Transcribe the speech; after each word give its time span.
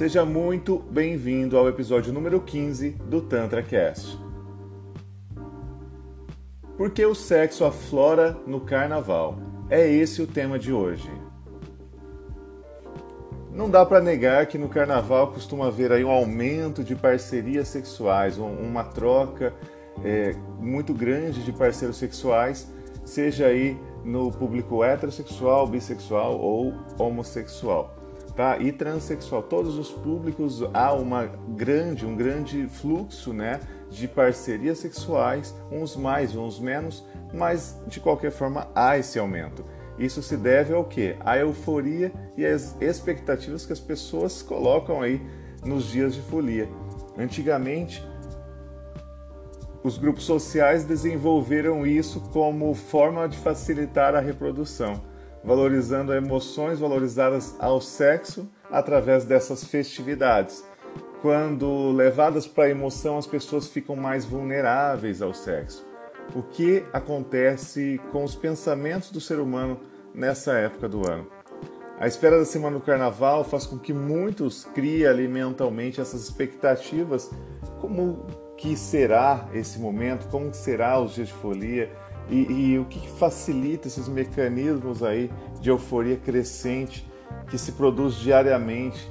Seja 0.00 0.24
muito 0.24 0.78
bem-vindo 0.78 1.58
ao 1.58 1.68
episódio 1.68 2.10
número 2.10 2.40
15 2.40 2.92
do 3.04 3.20
Tantra 3.20 3.62
Cast. 3.62 4.18
Por 6.74 6.90
que 6.90 7.04
o 7.04 7.14
sexo 7.14 7.66
aflora 7.66 8.34
no 8.46 8.62
carnaval? 8.62 9.36
É 9.68 9.86
esse 9.86 10.22
o 10.22 10.26
tema 10.26 10.58
de 10.58 10.72
hoje. 10.72 11.12
Não 13.52 13.68
dá 13.68 13.84
para 13.84 14.00
negar 14.00 14.46
que 14.46 14.56
no 14.56 14.70
carnaval 14.70 15.32
costuma 15.32 15.66
haver 15.66 15.92
aí 15.92 16.02
um 16.02 16.10
aumento 16.10 16.82
de 16.82 16.96
parcerias 16.96 17.68
sexuais, 17.68 18.38
uma 18.38 18.84
troca 18.84 19.52
é, 20.02 20.34
muito 20.58 20.94
grande 20.94 21.44
de 21.44 21.52
parceiros 21.52 21.98
sexuais, 21.98 22.72
seja 23.04 23.48
aí 23.48 23.78
no 24.02 24.32
público 24.32 24.82
heterossexual, 24.82 25.66
bissexual 25.66 26.40
ou 26.40 26.72
homossexual 26.98 27.99
tá? 28.40 28.56
E 28.56 28.72
transexual, 28.72 29.42
todos 29.42 29.76
os 29.76 29.90
públicos 29.90 30.62
há 30.72 30.94
uma 30.94 31.26
grande, 31.26 32.06
um 32.06 32.16
grande 32.16 32.66
fluxo, 32.68 33.34
né, 33.34 33.60
de 33.90 34.08
parcerias 34.08 34.78
sexuais, 34.78 35.54
uns 35.70 35.94
mais, 35.94 36.34
uns 36.34 36.58
menos, 36.58 37.04
mas 37.34 37.78
de 37.86 38.00
qualquer 38.00 38.30
forma 38.30 38.66
há 38.74 38.96
esse 38.96 39.18
aumento. 39.18 39.62
Isso 39.98 40.22
se 40.22 40.38
deve 40.38 40.72
ao 40.72 40.86
que? 40.86 41.16
À 41.20 41.36
euforia 41.36 42.10
e 42.34 42.46
às 42.46 42.80
expectativas 42.80 43.66
que 43.66 43.74
as 43.74 43.80
pessoas 43.80 44.40
colocam 44.40 45.02
aí 45.02 45.20
nos 45.62 45.84
dias 45.84 46.14
de 46.14 46.22
folia. 46.22 46.66
Antigamente, 47.18 48.02
os 49.84 49.98
grupos 49.98 50.24
sociais 50.24 50.84
desenvolveram 50.84 51.86
isso 51.86 52.22
como 52.32 52.72
forma 52.72 53.28
de 53.28 53.36
facilitar 53.36 54.14
a 54.14 54.20
reprodução 54.20 55.09
valorizando 55.42 56.12
emoções 56.12 56.78
valorizadas 56.78 57.56
ao 57.58 57.80
sexo 57.80 58.48
através 58.70 59.24
dessas 59.24 59.64
festividades. 59.64 60.64
Quando 61.22 61.92
levadas 61.92 62.46
para 62.46 62.64
a 62.64 62.70
emoção, 62.70 63.18
as 63.18 63.26
pessoas 63.26 63.68
ficam 63.68 63.94
mais 63.94 64.24
vulneráveis 64.24 65.20
ao 65.20 65.34
sexo. 65.34 65.86
O 66.34 66.42
que 66.42 66.84
acontece 66.92 68.00
com 68.12 68.24
os 68.24 68.34
pensamentos 68.34 69.10
do 69.10 69.20
ser 69.20 69.38
humano 69.38 69.80
nessa 70.14 70.52
época 70.52 70.88
do 70.88 71.06
ano? 71.10 71.26
A 71.98 72.06
espera 72.06 72.38
da 72.38 72.46
semana 72.46 72.78
do 72.78 72.82
carnaval 72.82 73.44
faz 73.44 73.66
com 73.66 73.78
que 73.78 73.92
muitos 73.92 74.64
criem 74.64 75.06
ali 75.06 75.28
mentalmente 75.28 76.00
essas 76.00 76.22
expectativas, 76.22 77.30
como 77.78 78.26
que 78.56 78.74
será 78.74 79.46
esse 79.52 79.78
momento, 79.78 80.26
como 80.28 80.54
será 80.54 80.98
os 80.98 81.14
dias 81.14 81.28
de 81.28 81.34
folia, 81.34 81.90
e, 82.30 82.72
e 82.72 82.78
o 82.78 82.84
que 82.84 83.08
facilita 83.08 83.88
esses 83.88 84.08
mecanismos 84.08 85.02
aí 85.02 85.30
de 85.60 85.70
euforia 85.70 86.16
crescente 86.16 87.06
que 87.48 87.58
se 87.58 87.72
produz 87.72 88.14
diariamente 88.14 89.10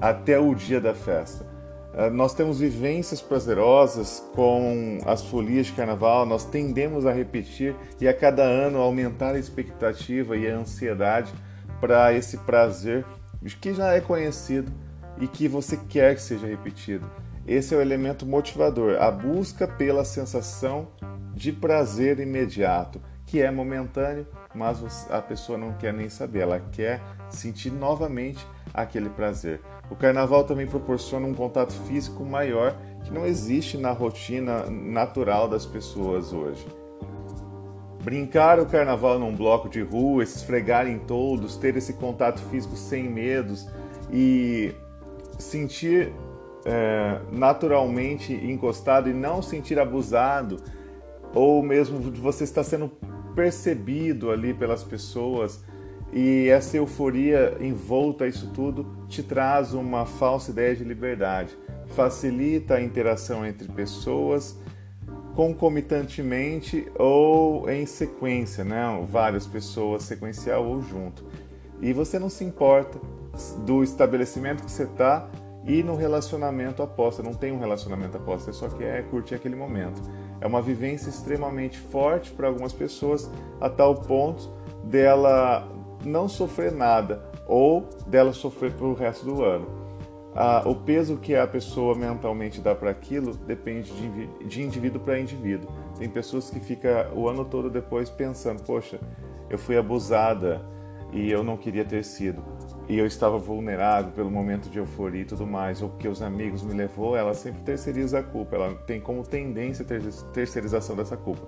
até 0.00 0.38
o 0.38 0.54
dia 0.54 0.80
da 0.80 0.94
festa. 0.94 1.46
Uh, 1.94 2.10
nós 2.10 2.34
temos 2.34 2.60
vivências 2.60 3.20
prazerosas 3.20 4.22
com 4.34 4.98
as 5.06 5.24
folias 5.24 5.66
de 5.66 5.72
carnaval, 5.72 6.26
nós 6.26 6.44
tendemos 6.44 7.06
a 7.06 7.12
repetir 7.12 7.74
e 8.00 8.06
a 8.06 8.14
cada 8.14 8.42
ano 8.42 8.78
aumentar 8.78 9.34
a 9.34 9.38
expectativa 9.38 10.36
e 10.36 10.48
a 10.48 10.56
ansiedade 10.56 11.32
para 11.80 12.12
esse 12.12 12.36
prazer 12.38 13.04
que 13.60 13.72
já 13.72 13.94
é 13.94 14.00
conhecido 14.00 14.70
e 15.20 15.26
que 15.26 15.48
você 15.48 15.76
quer 15.76 16.14
que 16.14 16.22
seja 16.22 16.46
repetido. 16.46 17.08
Esse 17.46 17.74
é 17.74 17.78
o 17.78 17.80
elemento 17.80 18.26
motivador, 18.26 19.00
a 19.00 19.10
busca 19.10 19.66
pela 19.66 20.04
sensação 20.04 20.88
de 21.38 21.52
prazer 21.52 22.18
imediato, 22.18 23.00
que 23.24 23.40
é 23.40 23.48
momentâneo, 23.48 24.26
mas 24.52 25.08
a 25.08 25.22
pessoa 25.22 25.56
não 25.56 25.72
quer 25.74 25.94
nem 25.94 26.08
saber, 26.08 26.40
ela 26.40 26.60
quer 26.72 27.00
sentir 27.30 27.70
novamente 27.70 28.44
aquele 28.74 29.08
prazer. 29.08 29.60
O 29.88 29.94
carnaval 29.94 30.42
também 30.42 30.66
proporciona 30.66 31.26
um 31.26 31.32
contato 31.32 31.72
físico 31.86 32.24
maior 32.24 32.76
que 33.04 33.12
não 33.12 33.24
existe 33.24 33.78
na 33.78 33.92
rotina 33.92 34.68
natural 34.68 35.48
das 35.48 35.64
pessoas 35.64 36.32
hoje. 36.32 36.66
Brincar 38.02 38.58
o 38.58 38.66
carnaval 38.66 39.16
num 39.18 39.34
bloco 39.34 39.68
de 39.68 39.80
rua, 39.80 40.24
esfregar 40.24 40.88
em 40.88 40.98
todos, 40.98 41.56
ter 41.56 41.76
esse 41.76 41.92
contato 41.92 42.40
físico 42.50 42.76
sem 42.76 43.08
medos 43.08 43.68
e 44.10 44.74
sentir 45.38 46.12
é, 46.64 47.20
naturalmente 47.30 48.32
encostado 48.32 49.08
e 49.08 49.12
não 49.12 49.40
sentir 49.40 49.78
abusado, 49.78 50.56
ou 51.34 51.62
mesmo 51.62 51.98
você 51.98 52.44
estar 52.44 52.64
sendo 52.64 52.90
percebido 53.34 54.30
ali 54.30 54.52
pelas 54.52 54.82
pessoas 54.82 55.62
e 56.12 56.48
essa 56.48 56.76
euforia 56.76 57.56
envolta 57.60 58.26
isso 58.26 58.50
tudo 58.52 58.86
te 59.08 59.22
traz 59.22 59.74
uma 59.74 60.06
falsa 60.06 60.50
ideia 60.50 60.74
de 60.74 60.82
liberdade, 60.82 61.56
facilita 61.88 62.74
a 62.74 62.82
interação 62.82 63.44
entre 63.44 63.68
pessoas 63.68 64.58
concomitantemente 65.34 66.90
ou 66.98 67.70
em 67.70 67.86
sequência, 67.86 68.64
né? 68.64 68.82
Várias 69.08 69.46
pessoas 69.46 70.02
sequencial 70.02 70.66
ou 70.66 70.82
junto. 70.82 71.24
E 71.80 71.92
você 71.92 72.18
não 72.18 72.28
se 72.28 72.42
importa 72.42 72.98
do 73.64 73.84
estabelecimento 73.84 74.64
que 74.64 74.70
você 74.72 74.82
está 74.82 75.28
e 75.64 75.82
no 75.82 75.94
relacionamento. 75.94 76.84
Você 76.96 77.22
não 77.22 77.34
tem 77.34 77.52
um 77.52 77.60
relacionamento 77.60 78.16
após, 78.16 78.42
você 78.42 78.52
só 78.52 78.68
quer 78.68 79.04
curtir 79.10 79.36
aquele 79.36 79.54
momento. 79.54 80.02
É 80.40 80.46
uma 80.46 80.62
vivência 80.62 81.08
extremamente 81.08 81.78
forte 81.78 82.30
para 82.30 82.48
algumas 82.48 82.72
pessoas, 82.72 83.30
a 83.60 83.68
tal 83.68 83.94
ponto 83.94 84.50
dela 84.84 85.68
não 86.04 86.28
sofrer 86.28 86.72
nada 86.72 87.24
ou 87.46 87.88
dela 88.06 88.32
sofrer 88.32 88.72
pelo 88.72 88.94
resto 88.94 89.26
do 89.26 89.44
ano. 89.44 89.66
Ah, 90.34 90.62
o 90.66 90.74
peso 90.74 91.16
que 91.16 91.34
a 91.34 91.46
pessoa 91.46 91.94
mentalmente 91.96 92.60
dá 92.60 92.74
para 92.74 92.90
aquilo 92.90 93.34
depende 93.34 93.90
de, 93.92 94.26
de 94.44 94.62
indivíduo 94.62 95.00
para 95.00 95.18
indivíduo. 95.18 95.68
Tem 95.98 96.08
pessoas 96.08 96.48
que 96.48 96.60
ficam 96.60 96.90
o 97.14 97.28
ano 97.28 97.44
todo 97.44 97.68
depois 97.68 98.08
pensando: 98.08 98.62
poxa, 98.62 99.00
eu 99.50 99.58
fui 99.58 99.76
abusada 99.76 100.64
e 101.12 101.30
eu 101.30 101.42
não 101.42 101.56
queria 101.56 101.84
ter 101.84 102.04
sido 102.04 102.42
e 102.88 102.98
eu 102.98 103.06
estava 103.06 103.36
vulnerável 103.38 104.10
pelo 104.12 104.30
momento 104.30 104.70
de 104.70 104.78
euforia 104.78 105.20
e 105.20 105.24
tudo 105.24 105.46
mais, 105.46 105.82
ou 105.82 105.90
porque 105.90 106.08
os 106.08 106.22
amigos 106.22 106.62
me 106.62 106.72
levou, 106.72 107.14
ela 107.14 107.34
sempre 107.34 107.60
terceiriza 107.60 108.20
a 108.20 108.22
culpa, 108.22 108.56
ela 108.56 108.74
tem 108.86 108.98
como 108.98 109.22
tendência 109.22 109.84
a 109.84 110.32
terceirização 110.32 110.96
dessa 110.96 111.16
culpa, 111.16 111.46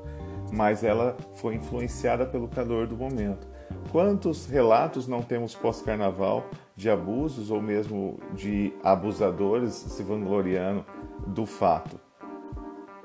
mas 0.53 0.85
ela 0.85 1.17
foi 1.37 1.55
influenciada 1.55 2.27
pelo 2.27 2.47
calor 2.47 2.87
do 2.87 2.97
momento. 2.97 3.49
Quantos 3.91 4.47
relatos 4.47 5.09
não 5.09 5.23
temos 5.23 5.55
pós-carnaval 5.55 6.47
de 6.77 6.91
abusos 6.91 7.51
ou 7.51 7.63
mesmo 7.63 8.19
de 8.35 8.75
abusadores 8.83 9.73
se 9.73 10.03
vangloriando 10.03 10.85
do 11.27 11.47
fato? 11.47 11.99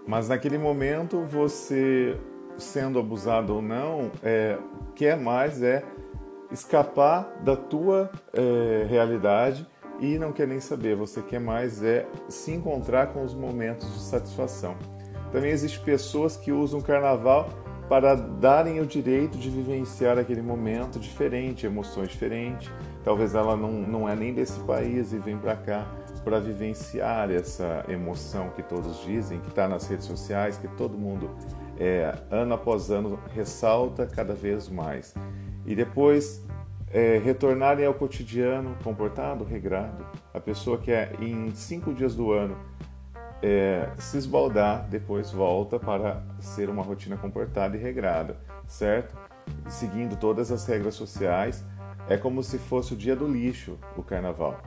Mas 0.05 0.27
naquele 0.27 0.57
momento 0.57 1.23
você, 1.23 2.19
sendo 2.57 2.99
abusado 2.99 3.55
ou 3.55 3.61
não, 3.61 4.11
é, 4.21 4.57
quer 4.93 5.17
mais 5.17 5.63
é 5.63 5.83
escapar 6.55 7.29
da 7.43 7.55
tua 7.55 8.09
é, 8.33 8.85
realidade 8.89 9.67
e 9.99 10.17
não 10.17 10.31
quer 10.31 10.47
nem 10.47 10.59
saber, 10.59 10.95
você 10.95 11.21
quer 11.21 11.39
mais 11.39 11.83
é 11.83 12.05
se 12.27 12.51
encontrar 12.51 13.13
com 13.13 13.23
os 13.23 13.33
momentos 13.33 13.93
de 13.93 13.99
satisfação. 13.99 14.75
Também 15.31 15.51
existem 15.51 15.83
pessoas 15.83 16.35
que 16.35 16.51
usam 16.51 16.79
o 16.79 16.83
carnaval 16.83 17.49
para 17.87 18.15
darem 18.15 18.79
o 18.79 18.85
direito 18.85 19.37
de 19.37 19.49
vivenciar 19.49 20.17
aquele 20.17 20.41
momento 20.41 20.99
diferente, 20.99 21.65
emoções 21.65 22.09
diferentes. 22.09 22.71
Talvez 23.03 23.35
ela 23.35 23.55
não, 23.55 23.71
não 23.71 24.09
é 24.09 24.15
nem 24.15 24.33
desse 24.33 24.59
país 24.61 25.13
e 25.13 25.19
vem 25.19 25.37
para 25.37 25.55
cá 25.55 25.85
para 26.23 26.39
vivenciar 26.39 27.29
essa 27.29 27.85
emoção 27.87 28.49
que 28.49 28.63
todos 28.63 29.03
dizem, 29.03 29.39
que 29.39 29.49
está 29.49 29.67
nas 29.67 29.87
redes 29.87 30.05
sociais, 30.07 30.57
que 30.57 30.67
todo 30.69 30.97
mundo, 30.97 31.29
é, 31.79 32.17
ano 32.31 32.55
após 32.55 32.89
ano, 32.89 33.19
ressalta 33.35 34.07
cada 34.07 34.33
vez 34.33 34.67
mais 34.67 35.13
e 35.65 35.75
depois 35.75 36.44
é, 36.95 37.17
retornarem 37.17 37.85
ao 37.85 37.93
cotidiano 37.93 38.77
comportado, 38.81 39.43
regrado. 39.43 40.05
A 40.33 40.39
pessoa 40.39 40.77
que 40.77 40.93
é 40.93 41.11
em 41.19 41.53
cinco 41.53 41.93
dias 41.93 42.15
do 42.15 42.31
ano 42.31 42.55
é, 43.43 43.89
se 43.97 44.17
esbaldar, 44.17 44.87
depois 44.89 45.29
volta 45.29 45.77
para 45.77 46.23
ser 46.39 46.69
uma 46.69 46.81
rotina 46.81 47.17
comportada 47.17 47.75
e 47.75 47.79
regrada, 47.81 48.37
certo? 48.65 49.13
Seguindo 49.67 50.15
todas 50.15 50.53
as 50.53 50.65
regras 50.65 50.95
sociais, 50.95 51.65
é 52.07 52.15
como 52.15 52.41
se 52.41 52.57
fosse 52.57 52.93
o 52.93 52.95
dia 52.95 53.15
do 53.15 53.27
lixo, 53.27 53.77
o 53.97 54.01
carnaval. 54.01 54.57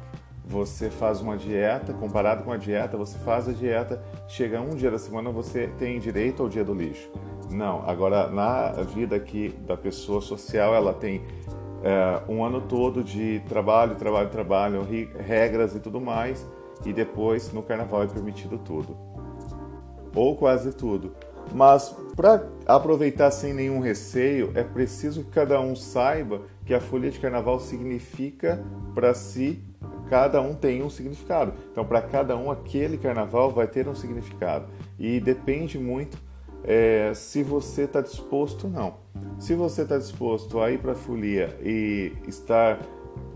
Você 0.44 0.90
faz 0.90 1.22
uma 1.22 1.36
dieta, 1.36 1.94
comparado 1.94 2.44
com 2.44 2.52
a 2.52 2.58
dieta, 2.58 2.98
você 2.98 3.18
faz 3.20 3.48
a 3.48 3.52
dieta, 3.52 4.02
chega 4.28 4.60
um 4.60 4.76
dia 4.76 4.90
da 4.90 4.98
semana, 4.98 5.30
você 5.30 5.68
tem 5.78 5.98
direito 5.98 6.42
ao 6.42 6.48
dia 6.48 6.62
do 6.62 6.74
lixo. 6.74 7.10
Não, 7.50 7.88
agora 7.88 8.28
na 8.28 8.72
vida 8.82 9.16
aqui 9.16 9.48
da 9.66 9.78
pessoa 9.78 10.20
social, 10.20 10.74
ela 10.74 10.92
tem 10.92 11.22
é, 11.82 12.22
um 12.30 12.44
ano 12.44 12.60
todo 12.60 13.02
de 13.02 13.40
trabalho, 13.48 13.94
trabalho, 13.96 14.28
trabalho, 14.28 14.86
regras 15.18 15.74
e 15.74 15.80
tudo 15.80 16.00
mais, 16.00 16.46
e 16.84 16.92
depois 16.92 17.52
no 17.52 17.62
carnaval 17.62 18.02
é 18.02 18.06
permitido 18.06 18.58
tudo. 18.58 18.96
Ou 20.14 20.36
quase 20.36 20.72
tudo. 20.72 21.12
Mas 21.54 21.96
para 22.14 22.46
aproveitar 22.66 23.30
sem 23.30 23.54
nenhum 23.54 23.80
receio, 23.80 24.52
é 24.54 24.62
preciso 24.62 25.24
que 25.24 25.30
cada 25.30 25.60
um 25.60 25.74
saiba 25.74 26.42
que 26.64 26.74
a 26.74 26.80
folia 26.80 27.10
de 27.10 27.18
carnaval 27.18 27.58
significa 27.58 28.62
para 28.94 29.14
si 29.14 29.62
cada 30.08 30.40
um 30.40 30.54
tem 30.54 30.82
um 30.82 30.90
significado. 30.90 31.52
Então, 31.70 31.84
para 31.84 32.02
cada 32.02 32.36
um, 32.36 32.50
aquele 32.50 32.96
carnaval 32.96 33.50
vai 33.50 33.66
ter 33.66 33.86
um 33.88 33.94
significado. 33.94 34.66
E 34.98 35.20
depende 35.20 35.78
muito 35.78 36.18
é, 36.68 37.14
se 37.14 37.42
você 37.42 37.84
está 37.84 38.02
disposto 38.02 38.68
não. 38.68 38.96
Se 39.38 39.54
você 39.54 39.82
está 39.82 39.96
disposto 39.96 40.60
a 40.60 40.70
ir 40.70 40.78
para 40.78 40.92
a 40.92 40.94
folia 40.94 41.58
e 41.62 42.12
estar 42.26 42.78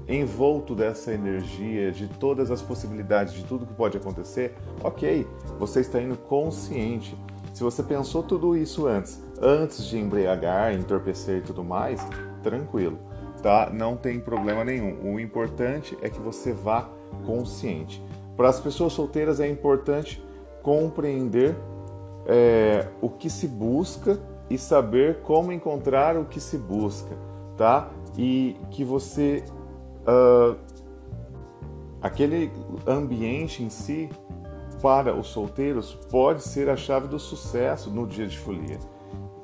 envolto 0.07 0.75
dessa 0.75 1.15
energia, 1.15 1.91
de 1.91 2.09
todas 2.09 2.51
as 2.51 2.61
possibilidades, 2.61 3.33
de 3.33 3.43
tudo 3.45 3.65
que 3.65 3.73
pode 3.73 3.97
acontecer, 3.97 4.55
ok, 4.85 5.27
você 5.59 5.81
está 5.81 5.99
indo 5.99 6.15
consciente. 6.15 7.17
Se 7.55 7.65
você 7.65 7.83
pensou 7.83 8.23
tudo 8.23 8.55
isso 8.55 8.87
antes, 8.87 9.23
antes 9.41 9.83
de 9.87 9.99
embriagar, 9.99 10.75
entorpecer 10.75 11.39
e 11.39 11.41
tudo 11.43 11.65
mais, 11.65 12.07
tranquilo, 12.43 12.99
tá? 13.43 13.71
Não 13.73 13.97
tem 13.97 14.21
problema 14.21 14.63
nenhum. 14.63 15.15
O 15.15 15.19
importante 15.19 15.97
é 16.03 16.11
que 16.11 16.21
você 16.21 16.53
vá 16.53 16.91
consciente. 17.25 18.03
Para 18.37 18.51
as 18.51 18.61
pessoas 18.61 18.93
solteiras 18.93 19.41
é 19.41 19.49
importante 19.49 20.23
compreender 20.63 21.57
é, 22.27 22.89
o 23.01 23.09
que 23.09 23.29
se 23.29 23.49
busca 23.49 24.21
e 24.49 24.59
saber 24.59 25.21
como 25.23 25.53
encontrar 25.53 26.17
o 26.17 26.25
que 26.25 26.41
se 26.41 26.59
busca, 26.59 27.17
tá? 27.57 27.91
E 28.17 28.57
que 28.71 28.85
você 28.85 29.43
uh, 30.03 30.57
aquele 32.01 32.53
ambiente 32.87 33.63
em 33.63 33.71
si 33.71 34.09
para 34.83 35.15
os 35.15 35.29
solteiros 35.29 35.95
pode 36.11 36.43
ser 36.43 36.69
a 36.69 36.77
chave 36.77 37.07
do 37.07 37.19
sucesso 37.19 37.91
no 37.91 38.07
dia 38.07 38.27
de 38.27 38.39
folia. 38.39 38.79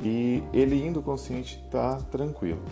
E 0.03 0.43
ele 0.53 0.85
indo 0.85 1.01
consciente 1.01 1.63
está 1.65 1.97
tranquilo. 2.11 2.63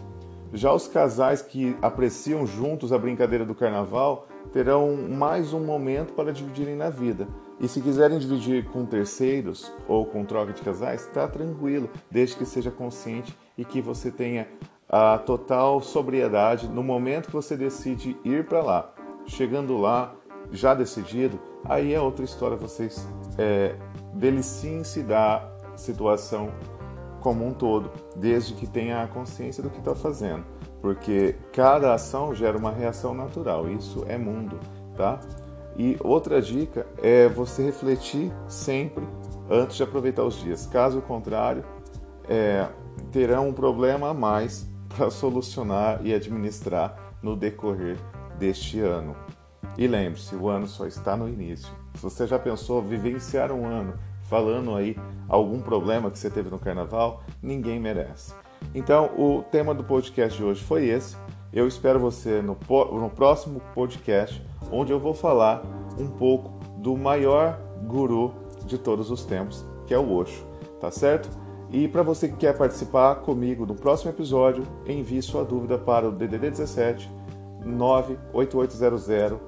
Já 0.53 0.73
os 0.73 0.87
casais 0.87 1.43
que 1.43 1.77
apreciam 1.83 2.47
juntos 2.47 2.93
a 2.93 2.99
brincadeira 2.99 3.45
do 3.45 3.55
carnaval 3.55 4.27
terão 4.53 4.97
mais 4.97 5.53
um 5.53 5.65
momento 5.65 6.13
para 6.13 6.33
dividirem 6.33 6.77
na 6.77 6.89
vida. 6.89 7.27
E 7.61 7.67
se 7.67 7.81
quiserem 7.81 8.19
dividir 8.19 8.67
com 8.67 8.85
terceiros 8.85 9.73
ou 9.89 10.07
com 10.07 10.25
troca 10.25 10.53
de 10.53 10.63
casais, 10.63 11.03
está 11.03 11.27
tranquilo, 11.27 11.91
desde 12.11 12.37
que 12.37 12.45
seja 12.45 12.71
consciente 12.71 13.37
e 13.57 13.65
que 13.65 13.81
você 13.81 14.11
tenha 14.11 14.47
a 14.89 15.19
total 15.19 15.81
sobriedade 15.81 16.69
no 16.69 16.83
momento 16.83 17.27
que 17.27 17.33
você 17.33 17.57
decide 17.57 18.17
ir 18.25 18.47
para 18.47 18.63
lá. 18.63 18.95
Chegando 19.27 19.77
lá, 19.77 20.15
já 20.53 20.75
decidido, 20.75 21.41
aí 21.65 21.93
é 21.93 22.01
outra 22.01 22.25
história, 22.25 22.57
vocês 22.57 23.07
é, 23.37 23.75
deliciem-se 24.15 25.03
da 25.03 25.51
situação 25.75 26.51
como 27.21 27.47
um 27.47 27.53
todo, 27.53 27.91
desde 28.15 28.55
que 28.55 28.67
tenha 28.67 29.03
a 29.03 29.07
consciência 29.07 29.63
do 29.63 29.71
que 29.71 29.79
está 29.79 29.95
fazendo, 29.95 30.45
porque 30.81 31.37
cada 31.53 31.95
ação 31.95 32.35
gera 32.35 32.57
uma 32.57 32.71
reação 32.71 33.15
natural, 33.15 33.69
isso 33.69 34.05
é 34.09 34.17
mundo, 34.17 34.59
tá? 34.97 35.21
E 35.77 35.97
outra 36.03 36.41
dica 36.41 36.87
é 37.03 37.29
você 37.29 37.63
refletir 37.63 38.33
sempre 38.49 39.07
antes 39.51 39.77
de 39.77 39.83
aproveitar 39.83 40.25
os 40.25 40.41
dias, 40.41 40.67
caso 40.67 41.01
contrário, 41.03 41.65
é, 42.29 42.67
terão 43.13 43.49
um 43.49 43.53
problema 43.53 44.11
a 44.11 44.15
mais 44.15 44.67
para 44.97 45.11
solucionar 45.11 46.01
e 46.05 46.15
administrar 46.15 47.15
no 47.23 47.37
decorrer 47.37 47.99
deste 48.39 48.81
ano. 48.81 49.15
E 49.77 49.87
lembre-se, 49.87 50.35
o 50.35 50.49
ano 50.49 50.67
só 50.67 50.87
está 50.87 51.17
no 51.17 51.29
início. 51.29 51.69
Se 51.95 52.03
você 52.03 52.27
já 52.27 52.39
pensou 52.39 52.81
vivenciar 52.81 53.53
um 53.53 53.67
ano 53.67 53.95
falando 54.29 54.75
aí 54.75 54.97
algum 55.29 55.61
problema 55.61 56.11
que 56.11 56.19
você 56.19 56.31
teve 56.31 56.51
no 56.51 56.59
carnaval, 56.59 57.23
ninguém 57.43 57.81
merece. 57.81 58.33
Então, 58.75 59.11
o 59.17 59.43
tema 59.51 59.75
do 59.75 59.85
podcast 59.85 60.37
de 60.37 60.45
hoje 60.45 60.63
foi 60.63 60.87
esse. 60.87 61.17
Eu 61.53 61.67
espero 61.67 61.99
você 61.99 62.43
no, 62.43 62.57
no 62.93 63.11
próximo 63.11 63.61
podcast, 63.75 64.43
onde 64.71 64.93
eu 64.93 65.01
vou 65.01 65.15
falar 65.15 65.63
um 65.99 66.09
pouco 66.09 66.53
do 66.79 66.97
maior 66.97 67.59
guru 67.87 68.35
de 68.67 68.77
todos 68.79 69.11
os 69.11 69.25
tempos, 69.25 69.65
que 69.87 69.95
é 69.95 69.99
o 69.99 70.13
Osho, 70.13 70.45
tá 70.81 70.91
certo? 70.91 71.31
E 71.71 71.89
para 71.89 72.03
você 72.03 72.29
que 72.29 72.37
quer 72.37 72.57
participar 72.57 73.17
comigo 73.17 73.67
no 73.67 73.75
próximo 73.75 74.11
episódio, 74.11 74.65
envie 74.87 75.23
sua 75.23 75.45
dúvida 75.45 75.79
para 75.79 76.09
o 76.09 76.13
DDD 76.13 76.51
17 76.51 77.11
98800 77.65 79.39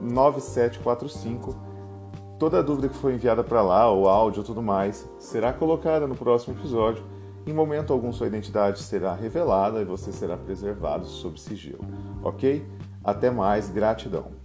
9745. 0.00 1.67
Toda 2.38 2.62
dúvida 2.62 2.88
que 2.88 2.94
for 2.94 3.12
enviada 3.12 3.42
para 3.42 3.60
lá, 3.60 3.92
o 3.92 4.06
áudio 4.06 4.42
e 4.42 4.44
tudo 4.44 4.62
mais, 4.62 5.08
será 5.18 5.52
colocada 5.52 6.06
no 6.06 6.14
próximo 6.14 6.56
episódio. 6.56 7.02
Em 7.44 7.52
momento 7.52 7.92
algum, 7.92 8.12
sua 8.12 8.28
identidade 8.28 8.80
será 8.80 9.12
revelada 9.12 9.80
e 9.80 9.84
você 9.84 10.12
será 10.12 10.36
preservado 10.36 11.04
sob 11.06 11.40
sigilo. 11.40 11.84
Ok? 12.22 12.64
Até 13.02 13.28
mais, 13.28 13.68
gratidão. 13.70 14.37